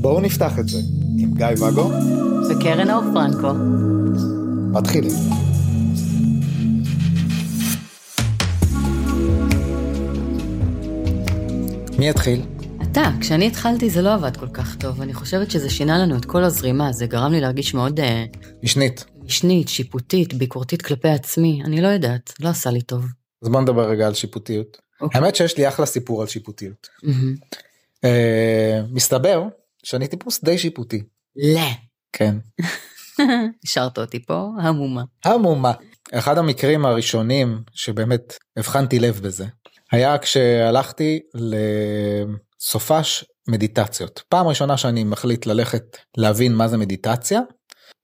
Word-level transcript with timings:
בואו 0.00 0.20
נפתח 0.20 0.58
את 0.58 0.68
זה 0.68 0.78
עם 1.18 1.34
גיא 1.34 1.46
ואגו 1.58 1.90
וקרן 2.50 2.90
אור 2.90 3.02
פרנקו. 3.14 3.52
מתחילים. 4.72 5.12
מי 11.98 12.08
יתחיל? 12.08 12.42
אתה, 12.82 13.10
כשאני 13.20 13.46
התחלתי 13.46 13.90
זה 13.90 14.02
לא 14.02 14.14
עבד 14.14 14.36
כל 14.36 14.48
כך 14.48 14.76
טוב, 14.76 15.00
אני 15.00 15.14
חושבת 15.14 15.50
שזה 15.50 15.70
שינה 15.70 15.98
לנו 15.98 16.16
את 16.16 16.24
כל 16.24 16.44
הזרימה, 16.44 16.92
זה 16.92 17.06
גרם 17.06 17.32
לי 17.32 17.40
להרגיש 17.40 17.74
מאוד 17.74 18.00
אה, 18.00 18.24
משנית. 18.62 19.04
משנית, 19.24 19.68
שיפוטית, 19.68 20.34
ביקורתית 20.34 20.82
כלפי 20.82 21.08
עצמי, 21.08 21.62
אני 21.64 21.80
לא 21.80 21.88
יודעת, 21.88 22.32
לא 22.40 22.48
עשה 22.48 22.70
לי 22.70 22.82
טוב. 22.82 23.19
אז 23.42 23.48
בוא 23.48 23.60
נדבר 23.60 23.88
רגע 23.90 24.06
על 24.06 24.14
שיפוטיות. 24.14 24.78
אוקיי. 25.00 25.20
האמת 25.20 25.36
שיש 25.36 25.56
לי 25.58 25.68
אחלה 25.68 25.86
סיפור 25.86 26.20
על 26.20 26.26
שיפוטיות. 26.26 26.88
מהמם. 27.02 27.34
אה, 28.04 28.80
מסתבר 28.90 29.42
שאני 29.82 30.08
טיפוס 30.08 30.44
די 30.44 30.58
שיפוטי. 30.58 31.02
לא. 31.36 31.60
כן. 32.12 32.36
השארת 33.64 33.98
אותי 33.98 34.26
פה 34.26 34.48
המומה. 34.60 35.02
המומה. 35.24 35.72
אחד 36.12 36.38
המקרים 36.38 36.86
הראשונים 36.86 37.62
שבאמת 37.72 38.38
הבחנתי 38.56 38.98
לב 38.98 39.20
בזה 39.22 39.46
היה 39.92 40.18
כשהלכתי 40.18 41.20
לסופש 41.34 43.24
מדיטציות. 43.48 44.22
פעם 44.28 44.46
ראשונה 44.46 44.76
שאני 44.76 45.04
מחליט 45.04 45.46
ללכת 45.46 45.96
להבין 46.16 46.54
מה 46.54 46.68
זה 46.68 46.76
מדיטציה. 46.76 47.40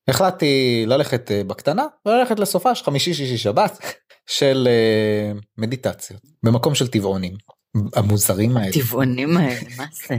החלטתי 0.09 0.85
ללכת 0.87 1.31
אה, 1.31 1.45
בקטנה 1.45 1.87
וללכת 2.07 2.39
לסופש 2.39 2.83
חמישי 2.83 3.15
שישי 3.15 3.39
שבת 3.39 3.79
של 4.27 4.69
אה, 4.71 5.33
מדיטציות 5.59 6.21
במקום 6.43 6.75
של 6.75 6.89
טבעונים 6.89 7.37
המוזרים 7.95 8.57
האלה. 8.57 8.73
טבעונים 8.73 9.37
האלה, 9.37 9.61
מה 9.77 9.87
זה? 10.09 10.17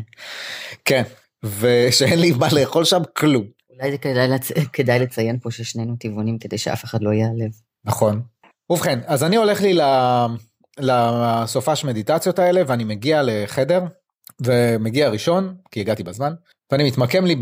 כן. 0.86 1.04
ושאין 1.44 2.20
לי 2.20 2.32
מה 2.32 2.48
לאכול 2.52 2.86
שם 2.86 3.02
כלום. 3.18 3.44
אולי 3.70 3.92
זה 3.92 3.98
כדאי, 3.98 4.28
לצ... 4.28 4.52
כדאי 4.74 5.00
לציין 5.00 5.40
פה 5.40 5.52
ששנינו 5.52 5.96
טבעונים 6.00 6.40
כדי 6.40 6.58
שאף 6.58 6.86
אחד 6.86 7.02
לא 7.02 7.10
ייעלב. 7.14 7.52
נכון. 7.86 8.22
ובכן, 8.70 9.00
אז 9.06 9.24
אני 9.24 9.36
הולך 9.36 9.62
לי 9.62 9.74
ל- 9.74 10.26
לסופש 10.80 11.84
מדיטציות 11.84 12.40
האלה 12.40 12.62
ואני 12.68 12.84
מגיע 12.84 13.22
לחדר 13.24 13.84
ומגיע 14.46 15.10
ראשון 15.10 15.56
כי 15.72 15.80
הגעתי 15.80 16.04
בזמן 16.04 16.34
ואני 16.72 16.88
מתמקם 16.88 17.26
לי 17.26 17.36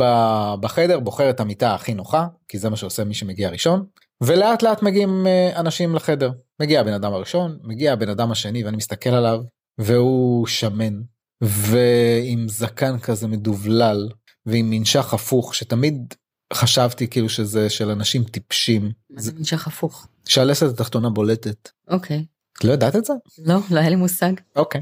בחדר 0.59 0.99
בוחר 0.99 1.29
את 1.29 1.39
המיטה 1.39 1.75
הכי 1.75 1.93
נוחה 1.93 2.27
כי 2.47 2.57
זה 2.57 2.69
מה 2.69 2.75
שעושה 2.75 3.03
מי 3.03 3.13
שמגיע 3.13 3.49
ראשון 3.49 3.85
ולאט 4.23 4.63
לאט 4.63 4.81
מגיעים 4.81 5.27
אה, 5.27 5.59
אנשים 5.59 5.95
לחדר 5.95 6.31
מגיע 6.59 6.81
הבן 6.81 6.93
אדם 6.93 7.13
הראשון 7.13 7.57
מגיע 7.63 7.93
הבן 7.93 8.09
אדם 8.09 8.31
השני 8.31 8.63
ואני 8.63 8.77
מסתכל 8.77 9.09
עליו 9.09 9.43
והוא 9.77 10.47
שמן 10.47 11.01
ועם 11.41 12.49
זקן 12.49 12.99
כזה 12.99 13.27
מדובלל 13.27 14.09
ועם 14.45 14.69
מנשך 14.69 15.13
הפוך 15.13 15.55
שתמיד 15.55 16.13
חשבתי 16.53 17.07
כאילו 17.07 17.29
שזה 17.29 17.69
של 17.69 17.89
אנשים 17.89 18.23
טיפשים 18.23 18.91
מה 19.09 19.21
זה 19.21 19.31
נמשך 19.37 19.67
הפוך? 19.67 20.07
שהלסת 20.27 20.67
התחתונה 20.67 21.09
בולטת. 21.09 21.69
אוקיי. 21.87 22.25
לא 22.63 22.73
ידעת 22.73 22.95
את 22.95 23.05
זה? 23.05 23.13
לא, 23.45 23.55
לא 23.71 23.79
היה 23.79 23.89
לי 23.89 23.95
מושג. 23.95 24.31
אוקיי. 24.55 24.81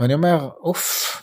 ואני 0.00 0.14
אומר 0.14 0.50
אוף 0.60 1.22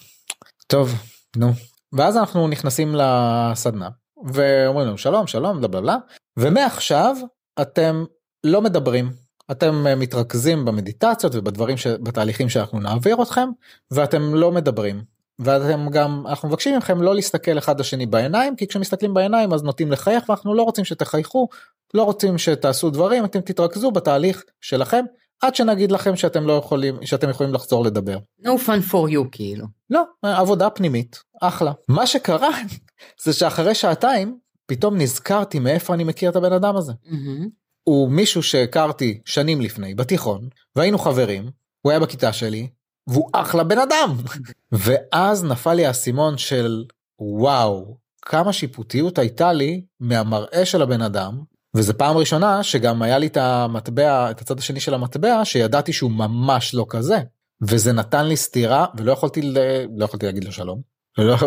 טוב 0.68 0.96
נו 1.36 1.52
ואז 1.94 2.18
אנחנו 2.18 2.48
נכנסים 2.48 2.96
לסדנה 2.96 3.90
ואומרים 4.34 4.88
לנו 4.88 4.98
שלום 4.98 5.28
שלום 5.28 5.58
בלה 5.58 5.68
בלה 5.68 5.98
ומעכשיו 6.38 7.16
אתם 7.62 8.06
לא 8.44 8.62
מדברים. 8.62 9.12
אתם 9.52 9.88
אה, 9.88 9.96
מתרכזים 9.96 10.66
במדיטציות 10.66 11.36
ובדברים 11.36 11.78
שבתהליכים 11.78 12.50
שאנחנו 12.50 12.80
נעביר 12.80 13.22
אתכם 13.22 13.50
ואתם 13.92 14.36
לא 14.36 14.52
מדברים. 14.52 15.04
ואתם 15.40 15.90
גם 15.90 16.24
אנחנו 16.28 16.50
מבקשים 16.50 16.78
מכם 16.78 17.02
לא 17.02 17.16
להסתכל 17.16 17.58
אחד 17.58 17.80
לשני 17.80 18.06
בעיניים 18.06 18.56
כי 18.56 18.68
כשמסתכלים 18.68 19.14
בעיניים 19.14 19.54
אז 19.54 19.64
נוטים 19.64 19.92
לחייך 19.92 20.30
ואנחנו 20.30 20.54
לא 20.54 20.64
רוצים 20.64 20.86
שתחייכו 20.86 21.48
לא 21.94 22.04
רוצים 22.04 22.38
שתעשו 22.38 22.90
דברים 22.90 23.26
אתם 23.26 23.42
תתרכזו 23.42 23.92
בתהליך 23.92 24.44
שלכם 24.62 25.06
עד 25.42 25.56
שנגיד 25.56 25.92
לכם 25.92 26.16
שאתם 26.16 26.48
לא 26.48 26.54
יכולים 26.54 27.06
שאתם 27.06 27.30
יכולים 27.30 27.54
לחזור 27.54 27.84
לדבר. 27.84 28.18
No 28.42 28.50
fun 28.66 28.92
for 28.92 29.12
you 29.12 29.28
כאילו. 29.32 29.66
לא 29.90 30.04
עבודה 30.22 30.70
פנימית 30.70 31.24
אחלה 31.42 31.72
מה 31.88 32.08
שקרה 32.08 32.50
זה 33.24 33.34
שאחרי 33.34 33.76
שעתיים 33.76 34.38
פתאום 34.66 34.98
נזכרתי 34.98 35.60
מאיפה 35.60 35.94
אני 35.94 36.04
מכיר 36.04 36.30
את 36.30 36.36
הבן 36.36 36.54
אדם 36.54 36.78
הזה 36.78 36.94
מהמם. 37.06 37.48
הוא 37.84 38.10
מישהו 38.10 38.44
שהכרתי 38.44 39.22
שנים 39.26 39.62
לפני 39.62 39.96
בתיכון 39.96 40.50
והיינו 40.76 40.98
חברים 40.98 41.50
הוא 41.82 41.92
היה 41.92 42.00
בכיתה 42.00 42.34
שלי 42.34 42.68
והוא 43.08 43.30
אחלה 43.34 43.64
בן 43.64 43.80
אדם 43.80 44.18
ואז 44.72 45.44
נפל 45.44 45.74
לי 45.74 45.86
האסימון 45.86 46.38
של 46.38 46.86
וואו 47.20 47.98
כמה 48.22 48.54
שיפוטיות 48.54 49.18
הייתה 49.18 49.54
לי 49.54 49.86
מהמראה 50.00 50.66
של 50.66 50.82
הבן 50.82 51.02
אדם 51.02 51.42
וזה 51.76 51.94
פעם 51.94 52.18
ראשונה 52.18 52.64
שגם 52.64 53.02
היה 53.02 53.18
לי 53.18 53.28
את 53.28 53.38
המטבע 53.38 54.32
את 54.32 54.42
הצד 54.42 54.60
השני 54.60 54.80
של 54.80 54.94
המטבע 54.94 55.46
שידעתי 55.46 55.94
שהוא 55.94 56.12
ממש 56.12 56.76
לא 56.76 56.86
כזה 56.90 57.20
וזה 57.62 57.92
נתן 57.92 58.28
לי 58.28 58.38
סטירה 58.38 58.86
ולא 58.98 59.12
יכולתי 59.12 59.42
ל... 59.42 59.58
לא 59.98 60.06
יכולתי 60.06 60.26
להגיד 60.26 60.44
לו 60.44 60.52
שלום. 60.52 60.82
לא 61.18 61.38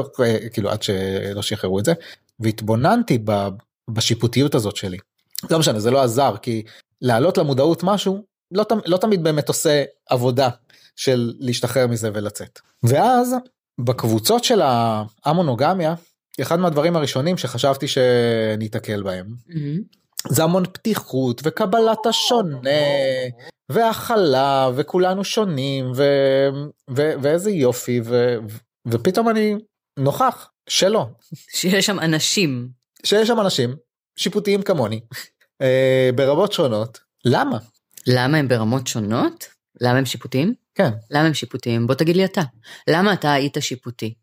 כאילו 0.52 0.70
עד 0.70 0.82
שלא 0.82 1.42
שחררו 1.42 1.78
את 1.78 1.84
זה 1.84 1.92
והתבוננתי 2.40 3.18
ב... 3.24 3.48
בשיפוטיות 3.90 4.54
הזאת 4.54 4.76
שלי. 4.76 4.98
לא 5.50 5.58
משנה 5.58 5.80
זה 5.80 5.90
לא 5.90 6.02
עזר 6.02 6.36
כי 6.36 6.62
להעלות 7.02 7.38
למודעות 7.38 7.82
משהו 7.82 8.24
לא, 8.50 8.64
לא 8.86 8.96
תמיד 8.96 9.24
באמת 9.24 9.48
עושה 9.48 9.84
עבודה 10.08 10.48
של 10.96 11.32
להשתחרר 11.38 11.86
מזה 11.86 12.10
ולצאת. 12.14 12.58
ואז 12.82 13.34
בקבוצות 13.80 14.44
של 14.44 14.60
המונוגמיה 15.24 15.94
אחד 16.40 16.58
מהדברים 16.58 16.96
הראשונים 16.96 17.36
שחשבתי 17.36 17.86
שניתקל 17.88 19.02
בהם 19.02 19.26
מהמם. 19.46 19.80
זה 20.28 20.44
המון 20.44 20.64
פתיחות 20.72 21.40
וקבלת 21.44 22.06
השונה 22.06 22.58
והכלה 23.68 24.70
וכולנו 24.74 25.24
שונים 25.24 25.92
ו... 25.96 26.02
ו... 26.96 27.12
ואיזה 27.22 27.50
יופי 27.50 28.00
ו... 28.04 28.36
ופתאום 28.88 29.28
אני 29.28 29.54
נוכח 29.98 30.50
שלא 30.68 31.06
שיש 31.56 31.86
שם 31.86 31.98
אנשים. 31.98 32.68
שיש 33.04 33.28
שם 33.28 33.40
אנשים 33.40 33.76
שיפוטיים 34.16 34.62
כמוני 34.62 35.00
אה, 35.62 36.10
ברמות 36.14 36.52
שונות 36.52 37.00
למה 37.24 37.58
למה 38.06 38.38
הם 38.38 38.48
ברמות 38.48 38.86
שונות? 38.86 39.44
למה 39.80 39.98
הם 39.98 40.04
שיפוטיים? 40.04 40.54
כן 40.74 40.90
למה 41.10 41.26
הם 41.26 41.34
שיפוטיים? 41.34 41.86
בוא 41.86 41.94
תגיד 41.94 42.16
לי 42.16 42.24
אתה. 42.24 42.42
למה 42.90 43.12
אתה 43.12 43.32
היית 43.32 43.56
שיפוטי? 43.60 44.14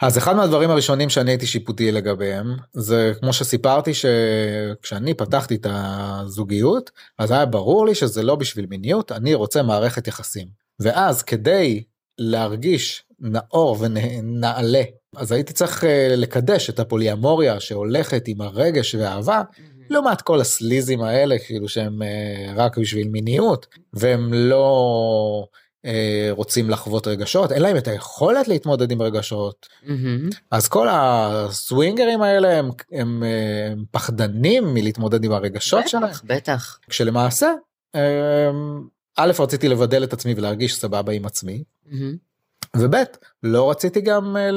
אז 0.00 0.18
אחד 0.18 0.36
מהדברים 0.36 0.70
הראשונים 0.70 1.08
שאני 1.08 1.30
הייתי 1.30 1.46
שיפוטי 1.46 1.92
לגביהם 1.92 2.56
זה 2.72 3.12
כמו 3.20 3.32
שסיפרתי 3.32 3.92
שכשאני 3.94 5.14
פתחתי 5.14 5.54
את 5.54 5.66
הזוגיות 5.70 6.90
אז 7.18 7.30
היה 7.30 7.46
ברור 7.46 7.86
לי 7.86 7.94
שזה 7.94 8.22
לא 8.22 8.34
בשביל 8.34 8.66
מיניות 8.70 9.12
אני 9.12 9.34
רוצה 9.34 9.62
מערכת 9.62 10.06
יחסים. 10.06 10.66
ואז 10.80 11.22
כדי 11.22 11.82
להרגיש 12.18 13.04
נאור 13.20 13.76
ונעלה 13.80 14.82
אז 15.16 15.32
הייתי 15.32 15.52
צריך 15.52 15.84
אה, 15.84 16.14
לקדש 16.16 16.70
את 16.70 16.78
הפוליאמוריה 16.78 17.60
שהולכת 17.60 18.28
עם 18.28 18.40
הרגש 18.40 18.94
והאהבה 18.94 19.42
לעומת 19.90 20.22
כל 20.22 20.40
הסליזים 20.40 21.02
האלה 21.02 21.38
כאילו 21.38 21.68
שהם 21.68 22.02
אה, 22.02 22.52
רק 22.54 22.78
בשביל 22.78 23.08
מיניות 23.08 23.66
והם 23.92 24.32
לא 24.32 25.46
רוצים 26.30 26.70
לחוות 26.70 27.06
רגשות 27.06 27.52
אין 27.52 27.62
להם 27.62 27.76
את 27.76 27.88
היכולת 27.88 28.48
להתמודד 28.48 28.90
עם 28.90 29.02
רגשות 29.02 29.66
מהמם. 29.82 30.30
אז 30.50 30.68
כל 30.68 30.88
הסווינגרים 30.90 32.22
האלה 32.22 32.58
הם, 32.58 32.70
הם, 32.92 33.22
אה, 33.22 33.72
הם 33.72 33.84
פחדנים 33.90 34.74
מלהתמודד 34.74 35.24
עם 35.24 35.32
הרגשות 35.32 35.88
שלהם 35.88 36.04
בטח, 36.04 36.22
בטח. 36.24 36.78
כשלמעשה 36.90 37.52
אה, 37.94 38.50
א' 39.16 39.32
רציתי 39.38 39.68
לבדל 39.68 40.04
את 40.04 40.12
עצמי 40.12 40.34
ולהרגיש 40.36 40.76
סבבה 40.76 41.12
עם 41.12 41.26
עצמי 41.26 41.64
מהמם. 41.86 42.16
וב' 42.76 42.94
לא 43.42 43.70
רציתי 43.70 44.00
גם 44.00 44.36
אה, 44.36 44.50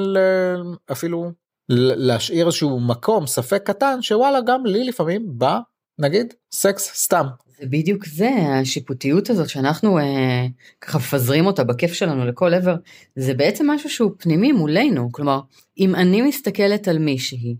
אפילו 0.91 1.31
להשאיר 1.69 2.45
איזשהו 2.45 2.79
מקום 2.79 3.27
ספק 3.27 3.61
קטן 3.65 4.01
שוואלה 4.01 4.41
גם 4.41 4.65
לי 4.65 4.83
לפעמים 4.83 5.25
בא 5.27 5.59
נגיד 5.99 6.33
סקס 6.51 7.03
סתם 7.03 7.25
זה 7.59 7.65
בדיוק 7.65 8.05
זה, 8.05 8.29
השיפוטיות 8.61 9.29
הזאת 9.29 9.49
שאנחנו 9.49 9.99
אה, 9.99 10.45
ככה 10.81 10.97
מפזרים 10.97 11.45
אותה 11.45 11.63
בכיף 11.63 11.93
שלנו 11.93 12.25
לכל 12.25 12.53
עבר, 12.53 12.75
זה 13.15 13.33
בעצם 13.33 13.69
משהו 13.69 13.89
שהוא 13.89 14.11
פנימי 14.17 14.51
מולנו. 14.51 15.11
כלומר, 15.11 15.39
אם 15.77 15.95
אני 15.95 16.21
מסתכלת 16.21 16.87
על 16.87 16.99
מישהי 16.99 17.55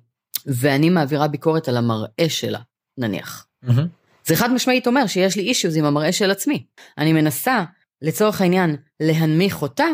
ואני 0.45 0.89
מעבירה 0.89 1.27
ביקורת 1.27 1.67
על 1.67 1.77
המראה 1.77 2.29
שלה, 2.29 2.59
נניח, 2.97 3.47
מהמם. 3.63 3.87
זה 4.25 4.35
חד 4.35 4.51
משמעית 4.51 4.87
אומר 4.87 5.07
שיש 5.07 5.35
לי 5.35 5.43
אישיוז 5.43 5.77
עם 5.77 5.85
המראה 5.85 6.11
של 6.11 6.31
עצמי. 6.31 6.65
אני 6.97 7.13
מנסה, 7.13 7.63
לצורך 8.01 8.41
העניין, 8.41 8.75
להנמיך 8.99 9.61
אותה, 9.61 9.87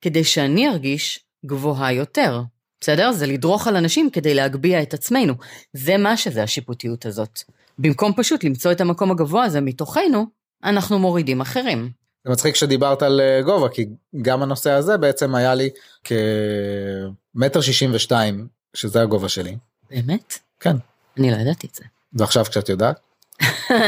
כדי 0.00 0.24
שאני 0.24 0.68
ארגיש 0.68 1.24
גבוהה 1.46 1.92
יותר. 1.92 2.42
בסדר? 2.80 3.12
זה 3.12 3.26
לדרוך 3.26 3.66
על 3.66 3.76
אנשים 3.76 4.10
כדי 4.10 4.34
להגביה 4.34 4.82
את 4.82 4.94
עצמנו. 4.94 5.34
זה 5.72 5.96
מה 5.96 6.16
שזה 6.16 6.42
השיפוטיות 6.42 7.06
הזאת. 7.06 7.40
במקום 7.80 8.12
פשוט 8.16 8.44
למצוא 8.44 8.72
את 8.72 8.80
המקום 8.80 9.10
הגבוה 9.10 9.44
הזה 9.44 9.60
מתוכנו, 9.60 10.26
אנחנו 10.64 10.98
מורידים 10.98 11.40
אחרים. 11.40 11.90
זה 12.24 12.32
מצחיק 12.32 12.54
שדיברת 12.54 13.02
על 13.02 13.20
אה, 13.20 13.42
גובה 13.42 13.68
כי 13.68 13.86
גם 14.22 14.42
הנושא 14.42 14.70
הזה 14.70 14.96
בעצם 14.96 15.34
היה 15.34 15.54
לי 15.54 15.70
כמטר 16.04 17.60
שישים 17.60 17.90
ושתיים 17.94 18.48
שזה 18.74 19.02
הגובה 19.02 19.28
שלי. 19.28 19.56
באמת? 19.90 20.38
כן. 20.60 20.76
אני 21.18 21.30
לא 21.30 21.36
ידעתי 21.36 21.66
את 21.66 21.74
זה. 21.74 21.84
ועכשיו 22.12 22.44
כשאת 22.44 22.68
יודעת? 22.68 23.00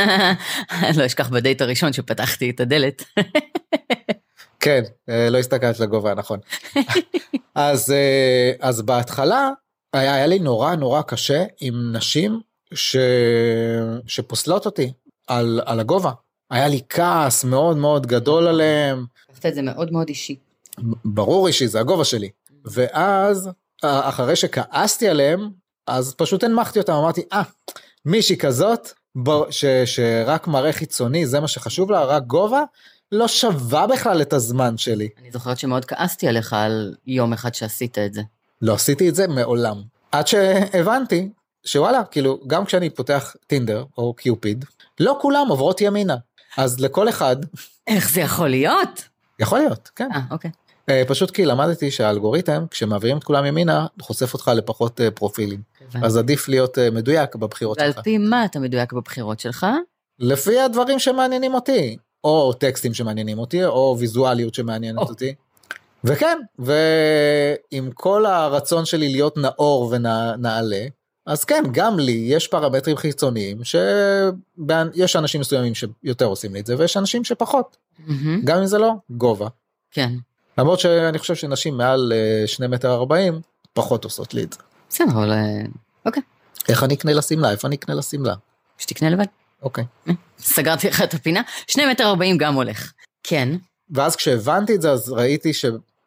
לא 0.99 1.07
אשכח 1.07 1.29
בדייט 1.29 1.61
הראשון 1.61 1.93
שפתחתי 1.93 2.51
את 2.51 2.61
הדלת. 2.61 3.03
כן, 4.61 4.83
אה, 5.09 5.31
לא 5.31 5.39
הסתכלת 5.39 5.81
לגובה 5.81 6.11
הנכון. 6.11 6.39
אז, 7.55 7.91
אה, 7.91 8.53
אז 8.61 8.83
בהתחלה 8.83 9.49
היה, 9.93 10.15
היה 10.15 10.27
לי 10.27 10.39
נורא 10.39 10.75
נורא 10.75 11.03
קשה 11.03 11.45
עם 11.61 11.75
נשים 11.93 12.41
ש... 12.75 12.97
שפוסלות 14.07 14.67
אותי 14.67 14.93
על, 15.27 15.61
על 15.65 15.81
הגובה. 15.81 16.13
היה 16.51 16.69
לי 16.69 16.81
כעס 16.89 17.45
מאוד 17.45 17.77
מאוד 17.77 18.07
גדול 18.07 18.47
עליהם. 18.47 19.07
לקחת 19.31 19.47
את 19.47 19.55
זה 19.55 19.63
מאוד 19.63 19.93
מאוד 19.93 20.09
אישי. 20.09 20.37
ברור 21.05 21.47
אישי, 21.47 21.69
זה 21.69 21.81
הגובה 21.81 22.05
שלי. 22.05 22.31
ואז, 22.65 23.51
אחרי 23.83 24.37
שכעסתי 24.37 25.09
עליהם, 25.09 25.51
אז 25.87 26.15
פשוט 26.15 26.45
הנמכתי 26.45 26.79
אותם, 26.79 26.93
אמרתי, 26.93 27.23
אה, 27.33 27.43
ah, 27.43 27.73
מישהי 28.05 28.37
כזאת. 28.37 28.93
ש... 29.51 29.65
שרק 29.85 30.47
מראה 30.47 30.73
חיצוני, 30.73 31.27
זה 31.27 31.41
מה 31.41 31.49
שחשוב 31.49 31.91
לה, 31.91 32.05
רק 32.05 32.23
גובה, 32.23 32.63
לא 33.13 33.29
שווה 33.29 33.87
בכלל 33.87 34.23
את 34.23 34.33
הזמן 34.33 34.79
שלי. 34.79 35.09
אני 35.21 35.31
זוכרת 35.31 35.59
שמאוד 35.59 35.85
כעסתי 35.85 36.29
עליך 36.29 36.53
על 36.53 36.95
יום 37.07 37.33
אחד 37.33 37.55
שעשית 37.55 37.99
את 37.99 38.15
זה. 38.15 38.23
לא 38.63 38.75
עשיתי 38.75 39.09
את 39.09 39.15
זה 39.15 39.29
מעולם. 39.29 39.83
עד 40.13 40.27
שהבנתי 40.27 41.29
שוואלה, 41.65 42.05
כאילו, 42.05 42.41
גם 42.47 42.65
כשאני 42.65 42.91
פותח 42.91 43.35
טינדר 43.47 43.85
או 43.99 44.15
קיופיד, 44.15 44.65
לא 45.01 45.19
כולם 45.21 45.47
עוברות 45.49 45.81
ימינה. 45.81 46.17
אז 46.57 46.81
לכל 46.81 47.09
אחד... 47.09 47.37
איך 47.87 48.11
זה 48.11 48.21
יכול 48.21 48.49
להיות? 48.49 49.09
יכול 49.39 49.59
להיות, 49.59 49.91
כן. 49.97 50.09
אה, 50.15 50.21
אוקיי. 50.31 50.51
אה, 50.89 51.03
פשוט 51.09 51.31
כי 51.31 51.45
למדתי 51.45 51.91
שהאלגוריתם, 51.91 52.65
כשמעבירים 52.71 53.19
את 53.19 53.25
כולם 53.25 53.47
ימינה, 53.47 53.87
חושף 54.03 54.35
אותך 54.35 54.51
לפחות 54.55 55.01
אה, 55.01 55.11
פרופילים. 55.11 55.61
אז 56.03 56.17
עדיף 56.17 56.49
להיות 56.49 56.79
מדויק 56.93 57.37
בבחירות 57.37 57.79
ועל 57.79 57.93
שלך. 57.93 58.05
פי 58.05 58.19
מה 58.19 58.45
אתה 58.45 58.61
מדויק 58.61 58.93
בבחירות 58.93 59.41
שלך? 59.41 59.67
לפי 60.19 60.61
הדברים 60.61 60.99
שמעניינים 60.99 61.55
אותי, 61.55 61.97
או 62.25 62.53
טקסטים 62.53 62.95
שמעניינים 62.95 63.39
אותי, 63.39 63.65
או 63.65 63.97
ויזואליות 63.99 64.55
שמעניינת 64.55 64.99
או. 64.99 65.09
אותי. 65.09 65.35
וכן, 66.05 66.39
ועם 66.59 67.91
כל 67.95 68.27
הרצון 68.27 68.85
שלי 68.85 69.09
להיות 69.09 69.37
נאור 69.37 69.93
ונעלה, 69.93 70.87
אז 71.27 71.45
כן, 71.45 71.63
גם 71.73 71.99
לי 71.99 72.13
יש 72.13 72.49
פרמטרים 72.49 72.97
חיצוניים 72.97 73.65
שיש 73.65 75.17
אנשים 75.17 75.41
מסוימים 75.41 75.73
שיותר 75.75 76.25
עושים 76.25 76.55
לי 76.55 76.61
את 76.61 76.67
זה, 76.67 76.75
ויש 76.79 76.97
אנשים 76.97 77.25
שפחות, 77.25 77.77
מהמם. 77.99 78.41
גם 78.45 78.59
אם 78.59 78.67
זה 78.67 78.79
לא 78.79 78.93
גובה. 79.11 79.49
כן. 79.91 80.13
למרות 80.59 80.81
שאני 80.81 81.19
חושב 81.19 81.35
שנשים 81.35 81.77
מעל 81.77 82.13
אה, 82.13 82.47
שני 82.47 82.67
מטר 82.67 82.95
ארבעים 82.95 83.41
פחות 83.73 84.05
עושות 84.05 84.35
לי 84.35 84.43
את 84.43 84.53
זה. 84.53 84.59
בסדר, 84.91 85.13
אבל 85.13 85.33
אה, 85.33 85.63
אוקיי. 86.07 86.23
איך 86.69 86.83
אני 86.85 86.95
אקנה 86.95 87.13
לה 87.13 87.23
שמלה? 87.23 87.51
איפה 87.51 87.69
אני 87.69 87.77
אקנה 87.77 87.95
לה 87.95 88.03
שמלה? 88.03 88.35
שתקנה 88.79 89.11
לבד. 89.11 89.25
אוקיי. 89.63 89.85
סגרתי 90.39 90.89
לך 90.89 91.03
את 91.03 91.15
הפינה. 91.15 91.41
שני 91.67 91.87
מטר 91.87 92.05
ארבעים 92.05 92.39
גם 92.39 92.55
הולך. 92.55 92.93
כן. 93.23 93.49
ואז 93.91 94.17
כשהבנתי 94.17 94.75
את 94.75 94.83
זה 94.83 94.91
אז 94.91 95.13
ראיתי 95.13 95.53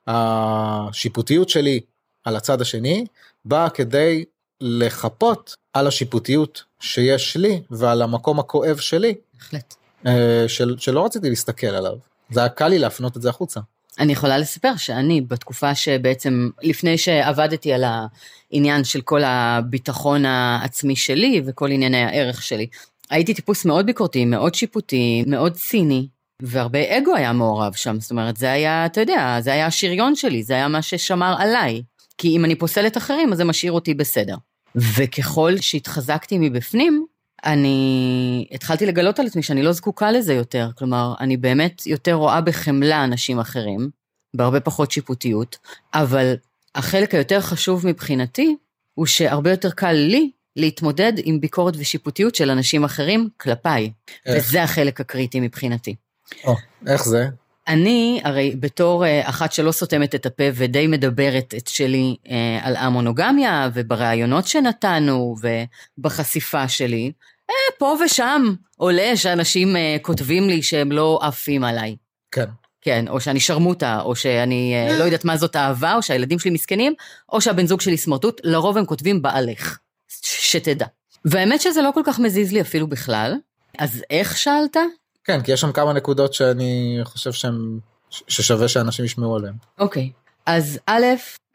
שהשיפוטיות 0.07 1.49
שלי 1.49 1.79
על 2.23 2.35
הצד 2.35 2.61
השני 2.61 3.05
באה 3.45 3.69
כדי 3.69 4.25
לחפות 4.61 5.55
על 5.73 5.87
השיפוטיות 5.87 6.63
שיש 6.79 7.37
לי 7.37 7.61
ועל 7.71 8.01
המקום 8.01 8.39
הכואב 8.39 8.77
שלי 8.77 9.15
בהחלט. 9.33 9.75
אה, 10.07 10.45
של, 10.47 10.75
שלא 10.77 11.05
רציתי 11.05 11.29
להסתכל 11.29 11.67
עליו. 11.67 11.97
זה 12.31 12.39
היה 12.39 12.49
קל 12.49 12.67
לי 12.67 12.79
להפנות 12.79 13.17
את 13.17 13.21
זה 13.21 13.29
החוצה. 13.29 13.59
אני 13.99 14.13
יכולה 14.13 14.37
לספר 14.37 14.75
שאני 14.77 15.21
בתקופה 15.21 15.75
שבעצם 15.75 16.49
לפני 16.61 16.97
שעבדתי 16.97 17.73
על 17.73 17.83
העניין 18.51 18.83
של 18.83 19.01
כל 19.01 19.21
הביטחון 19.23 20.25
העצמי 20.25 20.95
שלי 20.95 21.41
וכל 21.45 21.71
ענייני 21.71 22.03
הערך 22.03 22.41
שלי, 22.41 22.67
הייתי 23.09 23.33
טיפוס 23.33 23.65
מאוד 23.65 23.85
ביקורתי, 23.85 24.25
מאוד 24.25 24.55
שיפוטי, 24.55 25.23
מאוד 25.27 25.53
ציני, 25.53 26.07
והרבה 26.41 26.97
אגו 26.97 27.15
היה 27.15 27.33
מעורב 27.33 27.73
שם, 27.73 27.99
זאת 27.99 28.11
אומרת 28.11 28.37
זה 28.37 28.51
היה, 28.51 28.85
אתה 28.85 29.01
יודע, 29.01 29.37
זה 29.39 29.53
היה 29.53 29.65
השריון 29.65 30.15
שלי, 30.15 30.43
זה 30.43 30.53
היה 30.53 30.67
מה 30.67 30.81
ששמר 30.81 31.35
עליי. 31.37 31.81
כי 32.17 32.27
אם 32.27 32.45
אני 32.45 32.55
פוסלת 32.55 32.97
אחרים 32.97 33.31
אז 33.31 33.37
זה 33.37 33.43
משאיר 33.43 33.71
אותי 33.71 33.93
בסדר. 33.93 34.35
וככל 34.75 35.57
שהתחזקתי 35.57 36.37
מבפנים, 36.39 37.05
אני 37.45 38.47
התחלתי 38.51 38.85
לגלות 38.85 39.19
על 39.19 39.25
עצמי 39.25 39.43
שאני 39.43 39.63
לא 39.63 39.71
זקוקה 39.71 40.11
לזה 40.11 40.33
יותר, 40.33 40.69
כלומר, 40.77 41.13
אני 41.19 41.37
באמת 41.37 41.87
יותר 41.87 42.13
רואה 42.13 42.41
בחמלה 42.41 43.03
אנשים 43.03 43.39
אחרים, 43.39 43.89
בהרבה 44.33 44.59
פחות 44.59 44.91
שיפוטיות, 44.91 45.57
אבל 45.93 46.35
החלק 46.75 47.13
היותר 47.13 47.41
חשוב 47.41 47.87
מבחינתי, 47.87 48.55
הוא 48.93 49.05
שהרבה 49.05 49.51
יותר 49.51 49.71
קל 49.71 49.91
לי 49.91 50.31
להתמודד 50.55 51.13
עם 51.23 51.41
ביקורת 51.41 51.73
ושיפוטיות 51.77 52.35
של 52.35 52.49
אנשים 52.49 52.83
אחרים 52.83 53.29
כלפיי, 53.37 53.91
איך? 54.25 54.45
וזה 54.47 54.63
החלק 54.63 55.01
הקריטי 55.01 55.39
מבחינתי. 55.39 55.95
או, 56.43 56.55
איך 56.87 57.05
זה? 57.05 57.27
אני 57.67 58.21
הרי 58.23 58.55
בתור 58.59 59.05
אה, 59.05 59.29
אחת 59.29 59.51
שלא 59.51 59.71
סותמת 59.71 60.15
את 60.15 60.25
הפה 60.25 60.43
ודי 60.53 60.87
מדברת 60.87 61.53
את 61.57 61.67
שלי 61.67 62.15
אה, 62.29 62.59
על 62.61 62.75
המונוגמיה 62.75 63.69
ובראיונות 63.73 64.47
שנתנו 64.47 65.35
ובחשיפה 65.97 66.67
שלי, 66.67 67.11
אה, 67.49 67.55
פה 67.77 67.97
ושם 68.05 68.53
עולה 68.77 69.17
שאנשים 69.17 69.75
כותבים 70.01 70.49
לי 70.49 70.61
שהם 70.61 70.91
לא 70.91 71.19
עפים 71.21 71.63
עליי. 71.63 71.95
כן. 72.31 72.45
כן, 72.81 73.07
או 73.07 73.19
שאני 73.19 73.39
שרמוטה, 73.39 74.01
או 74.01 74.15
שאני 74.15 74.73
לא 74.99 75.03
יודעת 75.03 75.25
מה 75.25 75.37
זאת 75.37 75.55
אהבה, 75.55 75.95
או 75.95 76.01
שהילדים 76.01 76.39
שלי 76.39 76.51
מסכנים, 76.51 76.93
או 77.31 77.41
שהבן 77.41 77.67
זוג 77.67 77.81
שלי 77.81 77.97
סמרטוט, 77.97 78.41
לרוב 78.43 78.77
הם 78.77 78.85
כותבים 78.85 79.21
בעלך. 79.21 79.77
שתדע. 80.23 80.85
והאמת 81.25 81.61
שזה 81.61 81.81
לא 81.81 81.91
כל 81.93 82.01
כך 82.05 82.19
מזיז 82.19 82.51
לי 82.51 82.61
אפילו 82.61 82.87
בכלל. 82.87 83.35
אז 83.77 84.03
איך 84.09 84.37
שאלת? 84.37 84.77
כן, 85.25 85.41
כי 85.41 85.51
יש 85.51 85.61
שם 85.61 85.71
כמה 85.71 85.93
נקודות 85.93 86.33
שאני 86.33 86.99
חושב 87.03 87.31
שהם, 87.31 87.79
ששווה 88.09 88.67
שאנשים 88.67 89.05
ישמעו 89.05 89.35
עליהם. 89.35 89.55
אוקיי. 89.79 90.11
אז 90.45 90.79
א', 90.85 91.05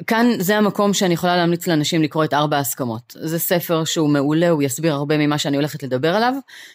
כאן 0.07 0.27
זה 0.39 0.57
המקום 0.57 0.95
שאני 0.95 1.15
יכולה 1.15 1.37
להמליץ 1.37 1.67
לאנשים 1.67 2.03
לקרוא 2.03 2.25
את 2.25 2.35
ארבע 2.35 2.57
ההסכמות. 2.57 3.17
זה 3.21 3.39
ספר 3.39 3.85
שהוא 3.85 4.09
מעולה, 4.09 4.49
הוא 4.49 4.63
יסביר 4.63 4.95
הרבה 4.95 5.19
ממה 5.19 5.39
שאני 5.39 5.57
הולכת 5.57 5.83
לדבר 5.83 6.15
עליו, 6.15 6.35